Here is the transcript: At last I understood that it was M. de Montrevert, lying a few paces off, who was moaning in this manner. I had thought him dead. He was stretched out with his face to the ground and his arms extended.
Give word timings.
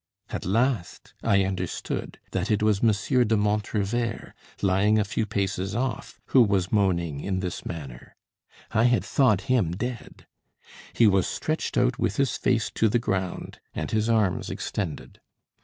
At 0.31 0.47
last 0.47 1.13
I 1.21 1.43
understood 1.45 2.17
that 2.31 2.49
it 2.49 2.63
was 2.63 2.79
M. 2.81 2.87
de 2.91 3.35
Montrevert, 3.37 4.33
lying 4.63 4.97
a 4.97 5.03
few 5.03 5.27
paces 5.27 5.75
off, 5.75 6.19
who 6.29 6.41
was 6.41 6.71
moaning 6.71 7.19
in 7.19 7.39
this 7.39 7.67
manner. 7.67 8.15
I 8.71 8.85
had 8.85 9.05
thought 9.05 9.41
him 9.41 9.73
dead. 9.73 10.25
He 10.93 11.05
was 11.05 11.27
stretched 11.27 11.77
out 11.77 11.99
with 11.99 12.17
his 12.17 12.35
face 12.35 12.71
to 12.71 12.89
the 12.89 12.97
ground 12.97 13.59
and 13.75 13.91
his 13.91 14.09
arms 14.09 14.49
extended. 14.49 15.21